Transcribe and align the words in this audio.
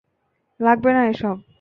লাগবে 0.59 0.91
না 0.93 1.01
এসব। 1.07 1.35